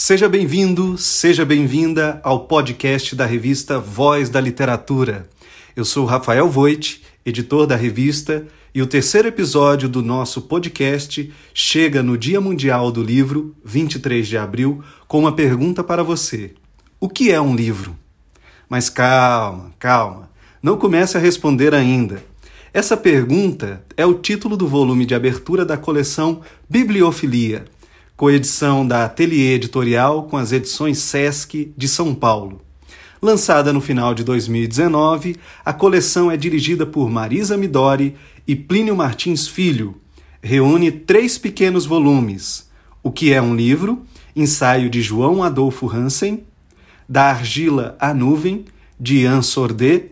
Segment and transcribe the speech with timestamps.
[0.00, 5.28] Seja bem-vindo, seja bem-vinda ao podcast da revista Voz da Literatura.
[5.74, 12.00] Eu sou Rafael Voit, editor da revista, e o terceiro episódio do nosso podcast chega
[12.00, 16.54] no Dia Mundial do Livro, 23 de abril, com uma pergunta para você:
[17.00, 17.96] O que é um livro?
[18.68, 20.30] Mas calma, calma,
[20.62, 22.22] não comece a responder ainda.
[22.72, 26.40] Essa pergunta é o título do volume de abertura da coleção
[26.70, 27.64] Bibliofilia
[28.18, 32.60] coedição da Ateliê Editorial com as edições Sesc de São Paulo.
[33.22, 39.46] Lançada no final de 2019, a coleção é dirigida por Marisa Midori e Plínio Martins
[39.46, 39.94] Filho.
[40.42, 42.68] Reúne três pequenos volumes:
[43.04, 44.02] O que é um livro,
[44.34, 46.42] ensaio de João Adolfo Hansen,
[47.08, 48.64] Da Argila à Nuvem,
[48.98, 50.10] de Ian Sordet,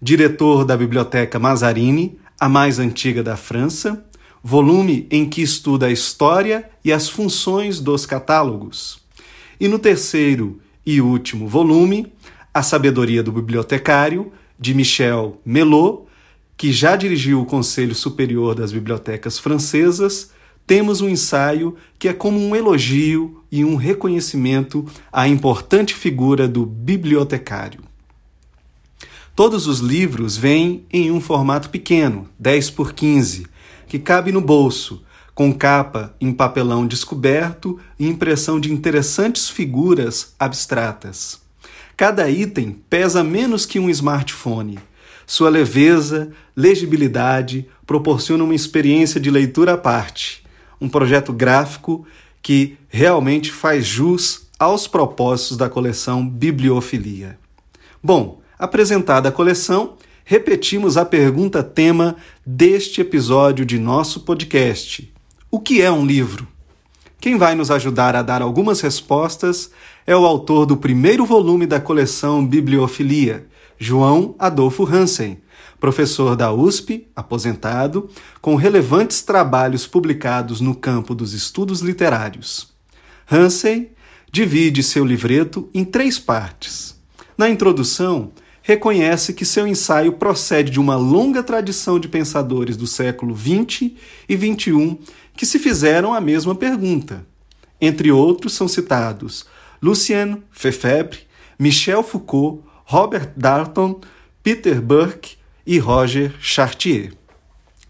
[0.00, 4.04] diretor da Biblioteca Mazarini, a mais antiga da França,
[4.42, 9.00] volume em que estuda a história e as funções dos catálogos.
[9.60, 12.12] E no terceiro e último volume,
[12.52, 16.04] A Sabedoria do Bibliotecário, de Michel Melot,
[16.56, 20.30] que já dirigiu o Conselho Superior das Bibliotecas Francesas,
[20.66, 26.64] temos um ensaio que é como um elogio e um reconhecimento à importante figura do
[26.64, 27.80] bibliotecário.
[29.34, 33.46] Todos os livros vêm em um formato pequeno, 10 por 15,
[33.90, 35.02] que cabe no bolso,
[35.34, 41.40] com capa em papelão descoberto e impressão de interessantes figuras abstratas.
[41.96, 44.78] Cada item pesa menos que um smartphone.
[45.26, 50.44] Sua leveza, legibilidade proporciona uma experiência de leitura à parte,
[50.80, 52.06] um projeto gráfico
[52.40, 57.36] que realmente faz jus aos propósitos da coleção Bibliofilia.
[58.00, 59.96] Bom, apresentada a coleção,
[60.30, 62.14] repetimos a pergunta tema
[62.46, 65.12] deste episódio de nosso podcast:
[65.50, 66.46] O que é um livro?
[67.20, 69.72] Quem vai nos ajudar a dar algumas respostas
[70.06, 75.40] é o autor do primeiro volume da coleção Bibliofilia, João Adolfo Hansen,
[75.80, 78.08] professor da USP, aposentado,
[78.40, 82.68] com relevantes trabalhos publicados no campo dos estudos literários.
[83.28, 83.90] Hansen
[84.30, 86.96] divide seu livreto em três partes.
[87.36, 88.30] Na introdução,
[88.62, 93.92] reconhece que seu ensaio procede de uma longa tradição de pensadores do século XX
[94.28, 94.98] e XXI
[95.36, 97.26] que se fizeram a mesma pergunta.
[97.80, 99.46] Entre outros são citados
[99.82, 101.20] Lucien Fefebvre,
[101.58, 104.00] Michel Foucault, Robert Darnton,
[104.42, 107.14] Peter Burke e Roger Chartier.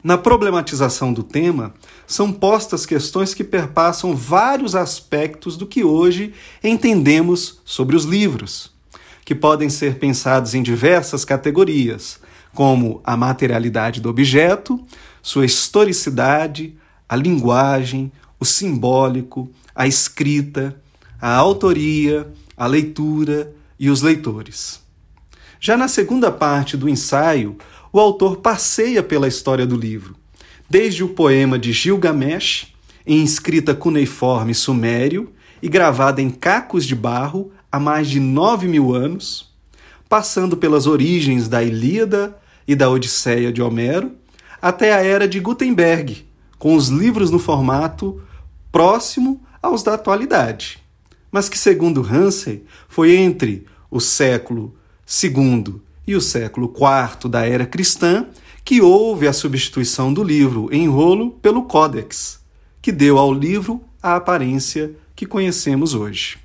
[0.03, 1.75] Na problematização do tema,
[2.07, 6.33] são postas questões que perpassam vários aspectos do que hoje
[6.65, 8.80] entendemos sobre os livros
[9.31, 12.19] que podem ser pensados em diversas categorias,
[12.53, 14.85] como a materialidade do objeto,
[15.23, 16.75] sua historicidade,
[17.09, 20.83] a linguagem, o simbólico, a escrita,
[21.21, 22.27] a autoria,
[22.57, 24.81] a leitura e os leitores.
[25.61, 27.57] Já na segunda parte do ensaio,
[27.93, 30.17] o autor passeia pela história do livro,
[30.69, 32.75] desde o poema de Gilgamesh,
[33.07, 35.33] em escrita cuneiforme sumério
[35.63, 39.53] e gravada em cacos de barro há mais de nove mil anos,
[40.09, 42.37] passando pelas origens da Ilíada
[42.67, 44.13] e da Odisseia de Homero,
[44.61, 46.27] até a era de Gutenberg,
[46.59, 48.21] com os livros no formato
[48.71, 50.79] próximo aos da atualidade,
[51.31, 54.75] mas que, segundo Hansen, foi entre o século
[55.23, 58.27] II e o século IV da era cristã
[58.65, 62.41] que houve a substituição do livro em rolo pelo Códex,
[62.81, 66.39] que deu ao livro a aparência que conhecemos hoje.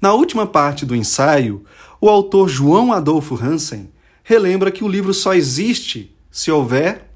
[0.00, 1.62] Na última parte do ensaio,
[2.00, 3.90] o autor João Adolfo Hansen
[4.24, 7.10] relembra que o livro só existe se houver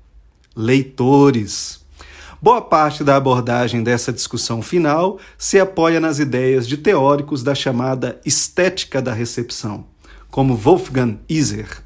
[0.54, 1.80] leitores.
[2.42, 8.20] Boa parte da abordagem dessa discussão final se apoia nas ideias de teóricos da chamada
[8.22, 9.86] estética da recepção,
[10.30, 11.82] como Wolfgang Iser.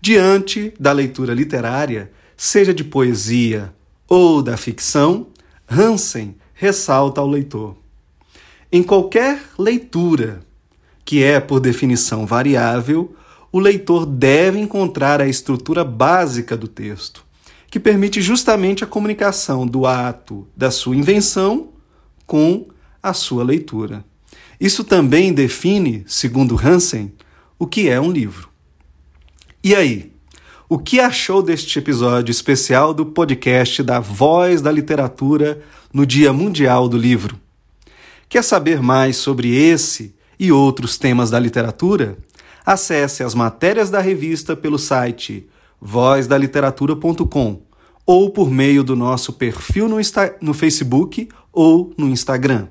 [0.00, 3.72] Diante da leitura literária, seja de poesia
[4.08, 5.28] ou da ficção,
[5.70, 7.76] Hansen ressalta ao leitor.
[8.76, 10.42] Em qualquer leitura,
[11.02, 13.16] que é por definição variável,
[13.50, 17.24] o leitor deve encontrar a estrutura básica do texto,
[17.70, 21.70] que permite justamente a comunicação do ato da sua invenção
[22.26, 22.66] com
[23.02, 24.04] a sua leitura.
[24.60, 27.14] Isso também define, segundo Hansen,
[27.58, 28.50] o que é um livro.
[29.64, 30.12] E aí,
[30.68, 36.90] o que achou deste episódio especial do podcast da Voz da Literatura no Dia Mundial
[36.90, 37.45] do Livro?
[38.28, 42.18] Quer saber mais sobre esse e outros temas da literatura?
[42.64, 45.46] Acesse as matérias da revista pelo site
[45.80, 47.62] vozdaliteratura.com
[48.04, 52.66] ou por meio do nosso perfil no, Insta no Facebook ou no Instagram.